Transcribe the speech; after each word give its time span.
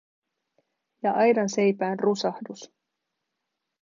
Ja 1.03 1.11
aidanseipään 1.13 1.97
rusahdus. 1.99 2.71